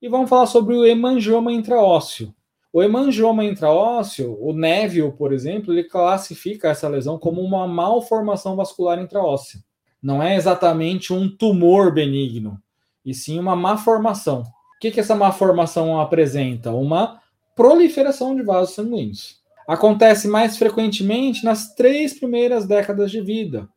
e 0.00 0.08
vamos 0.08 0.30
falar 0.30 0.46
sobre 0.46 0.74
o 0.74 0.84
hemangioma 0.84 1.52
intraósseo. 1.52 2.34
O 2.72 2.82
hemangioma 2.82 3.44
intraósseo, 3.44 4.38
o 4.40 4.52
Neville, 4.52 5.12
por 5.12 5.32
exemplo, 5.32 5.72
ele 5.72 5.84
classifica 5.84 6.68
essa 6.68 6.86
lesão 6.86 7.18
como 7.18 7.40
uma 7.40 7.66
malformação 7.66 8.54
vascular 8.54 9.00
intraóssea. 9.00 9.60
Não 10.02 10.22
é 10.22 10.36
exatamente 10.36 11.12
um 11.12 11.28
tumor 11.28 11.92
benigno, 11.92 12.60
e 13.04 13.12
sim 13.12 13.38
uma 13.38 13.56
má 13.56 13.76
formação. 13.76 14.42
O 14.42 14.78
que, 14.80 14.90
que 14.90 15.00
essa 15.00 15.14
má 15.14 15.32
formação 15.32 16.00
apresenta? 16.00 16.70
Uma 16.70 17.20
proliferação 17.56 18.36
de 18.36 18.42
vasos 18.42 18.74
sanguíneos. 18.74 19.40
Acontece 19.66 20.28
mais 20.28 20.56
frequentemente 20.56 21.44
nas 21.44 21.74
três 21.74 22.14
primeiras 22.14 22.66
décadas 22.66 23.10
de 23.10 23.20
vida, 23.20 23.68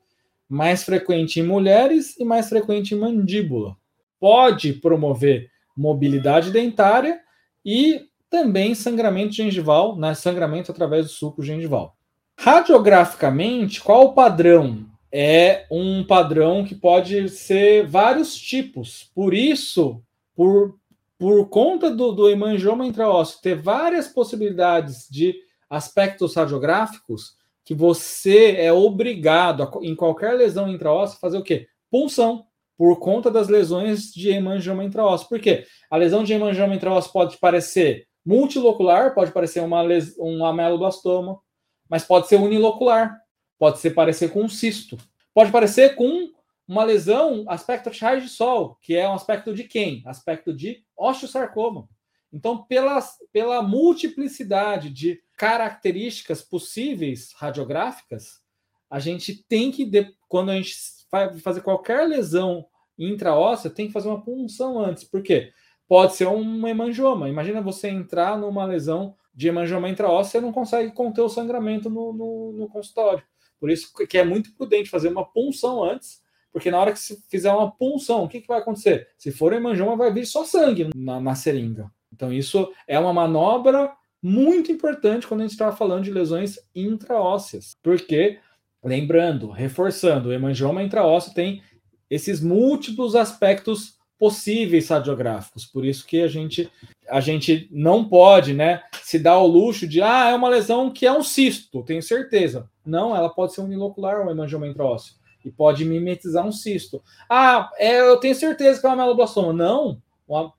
mais 0.48 0.84
frequente 0.84 1.40
em 1.40 1.44
mulheres 1.44 2.18
e 2.20 2.24
mais 2.24 2.48
frequente 2.48 2.94
em 2.94 3.00
mandíbula. 3.00 3.76
Pode 4.20 4.74
promover 4.74 5.51
mobilidade 5.76 6.52
dentária 6.52 7.20
e 7.66 8.06
também 8.30 8.74
sangramento 8.74 9.34
gengival, 9.34 9.98
né? 9.98 10.14
sangramento 10.14 10.72
através 10.72 11.06
do 11.06 11.12
suco 11.12 11.44
gengival. 11.44 11.96
Radiograficamente, 12.40 13.82
qual 13.82 14.06
o 14.06 14.14
padrão? 14.14 14.86
É 15.12 15.66
um 15.70 16.06
padrão 16.06 16.64
que 16.64 16.74
pode 16.74 17.28
ser 17.28 17.86
vários 17.86 18.34
tipos. 18.34 19.12
Por 19.14 19.34
isso, 19.34 20.02
por, 20.34 20.80
por 21.20 21.50
conta 21.50 21.92
do, 21.92 22.14
do 22.14 22.30
hemangioma 22.30 22.86
intraósseo 22.86 23.42
ter 23.42 23.56
várias 23.56 24.08
possibilidades 24.08 25.08
de 25.12 25.36
aspectos 25.70 26.36
radiográficos, 26.36 27.36
que 27.66 27.76
você 27.76 28.56
é 28.58 28.72
obrigado, 28.72 29.64
a, 29.64 29.72
em 29.82 29.96
qualquer 29.96 30.34
lesão 30.34 30.68
intraóssea, 30.70 31.20
fazer 31.20 31.38
o 31.38 31.44
quê? 31.44 31.68
Punção 31.90 32.46
por 32.82 32.98
conta 32.98 33.30
das 33.30 33.48
lesões 33.48 34.12
de 34.12 34.32
hemangioma 34.32 34.84
intraósseo. 34.84 35.30
Por 35.30 35.40
quê? 35.40 35.68
A 35.88 35.96
lesão 35.96 36.24
de 36.24 36.34
hemangioma 36.34 36.74
intraósseo 36.74 37.12
pode 37.12 37.38
parecer 37.38 38.08
multilocular, 38.26 39.14
pode 39.14 39.32
parecer 39.32 39.60
uma 39.60 39.84
les... 39.84 40.18
um 40.18 40.44
ameloblastoma, 40.44 41.40
mas 41.88 42.04
pode 42.04 42.28
ser 42.28 42.38
unilocular, 42.38 43.22
pode 43.60 43.78
ser 43.78 43.92
parecer 43.92 44.34
com 44.34 44.42
um 44.42 44.50
cisto, 44.50 44.98
pode 45.32 45.52
parecer 45.52 45.94
com 45.94 46.32
uma 46.68 46.84
lesão 46.84 47.46
aspecto 47.48 47.92
de 47.92 48.28
sol, 48.28 48.80
que 48.82 48.96
é 48.96 49.08
um 49.08 49.14
aspecto 49.14 49.54
de 49.54 49.66
quem? 49.66 50.02
Aspecto 50.08 50.52
de 50.52 50.84
osteosarcoma. 50.98 51.88
Então, 52.34 52.64
pela, 52.64 53.00
pela 53.32 53.62
multiplicidade 53.62 54.90
de 54.90 55.22
características 55.38 56.42
possíveis 56.42 57.32
radiográficas, 57.38 58.42
a 58.90 59.00
gente 59.00 59.46
tem 59.48 59.70
que, 59.72 59.88
quando 60.28 60.50
a 60.50 60.56
gente 60.56 60.76
vai 61.12 61.38
fazer 61.38 61.62
qualquer 61.62 62.08
lesão 62.08 62.66
intraóssea, 63.08 63.70
tem 63.70 63.88
que 63.88 63.94
fazer 63.94 64.10
uma 64.10 64.22
punção 64.22 64.80
antes. 64.80 65.04
Por 65.04 65.22
quê? 65.22 65.52
Pode 65.88 66.16
ser 66.16 66.28
um 66.28 66.68
hemangioma. 66.68 67.30
Imagina 67.30 67.62
você 67.62 67.90
entrar 67.90 68.38
numa 68.38 68.66
lesão 68.66 69.16
de 69.34 69.48
hemangioma 69.48 69.90
intraóssea 69.90 70.38
e 70.38 70.42
não 70.42 70.52
consegue 70.52 70.92
conter 70.92 71.22
o 71.22 71.30
sangramento 71.30 71.90
no, 71.90 72.14
no, 72.14 72.52
no, 72.54 72.68
consultório. 72.70 73.24
Por 73.60 73.70
isso 73.70 73.92
que 74.08 74.18
é 74.18 74.24
muito 74.24 74.54
prudente 74.54 74.90
fazer 74.90 75.10
uma 75.10 75.26
punção 75.26 75.84
antes, 75.84 76.22
porque 76.52 76.72
na 76.72 76.80
hora 76.80 76.92
que 76.92 77.00
se 77.00 77.24
fizer 77.30 77.52
uma 77.52 77.72
punção, 77.72 78.24
o 78.24 78.28
que, 78.28 78.42
que 78.42 78.48
vai 78.48 78.60
acontecer? 78.60 79.08
Se 79.18 79.32
for 79.32 79.54
hemangioma, 79.54 79.96
vai 79.96 80.14
vir 80.14 80.26
só 80.26 80.44
sangue 80.44 80.90
na, 80.96 81.20
na 81.20 81.36
seringa. 81.36 81.90
Então, 82.12 82.32
isso 82.32 82.72
é 82.88 83.00
uma 83.00 83.14
manobra 83.14 83.92
muito 84.22 84.72
importante 84.72 85.26
quando 85.26 85.42
a 85.42 85.44
gente 85.44 85.54
está 85.54 85.72
falando 85.72 86.04
de 86.04 86.12
lesões 86.12 86.60
intraósseas, 86.76 87.76
porque, 87.82 88.38
lembrando, 88.84 89.50
reforçando, 89.50 90.30
o 90.30 90.34
hemangioma 90.34 90.84
intraósseo 90.84 91.34
tem 91.34 91.64
esses 92.12 92.42
múltiplos 92.42 93.16
aspectos 93.16 93.96
possíveis 94.20 94.90
radiográficos. 94.90 95.66
Por 95.66 95.86
isso 95.86 96.06
que 96.06 96.22
a 96.22 96.28
gente 96.28 96.70
a 97.10 97.20
gente 97.20 97.68
não 97.72 98.08
pode, 98.08 98.54
né, 98.54 98.84
se 99.04 99.20
dar 99.20 99.38
o 99.40 99.48
luxo 99.48 99.86
de 99.86 100.02
ah, 100.02 100.30
é 100.30 100.36
uma 100.36 100.48
lesão 100.48 100.92
que 100.92 101.06
é 101.06 101.12
um 101.12 101.24
cisto, 101.24 101.84
tenho 101.84 102.02
certeza. 102.02 102.70
Não, 102.86 103.16
ela 103.16 103.30
pode 103.30 103.54
ser 103.54 103.62
unilocular, 103.62 104.26
um 104.26 104.30
hemangioma 104.30 104.68
intraósseo 104.68 105.16
e 105.44 105.52
pode 105.52 105.84
mimetizar 105.84 106.46
um 106.46 106.52
cisto. 106.52 107.02
Ah, 107.28 107.70
é, 107.78 108.00
eu 108.00 108.18
tenho 108.18 108.36
certeza 108.36 108.80
que 108.80 108.86
é 108.86 108.90
uma 108.90 108.96
meloblastoma. 108.96 109.52
Não, 109.52 110.02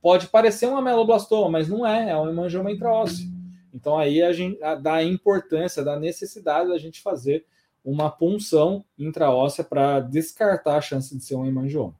pode 0.02 0.26
parecer 0.26 0.66
uma 0.66 0.82
meloblastoma, 0.82 1.48
mas 1.48 1.68
não 1.68 1.86
é, 1.86 2.10
é 2.10 2.16
um 2.18 2.28
hemangioma 2.28 2.70
intraósseo. 2.70 3.30
Então 3.72 3.96
aí 3.96 4.22
a 4.22 4.32
gente 4.32 4.58
dá 4.82 4.94
a 4.94 5.04
importância, 5.04 5.82
da 5.82 5.98
necessidade 5.98 6.68
da 6.68 6.78
gente 6.78 7.00
fazer 7.00 7.46
uma 7.84 8.10
punção 8.10 8.84
intraóssea 8.98 9.64
para 9.64 10.00
descartar 10.00 10.76
a 10.76 10.80
chance 10.80 11.16
de 11.16 11.24
ser 11.24 11.34
um 11.34 11.46
hemangioma. 11.46 11.94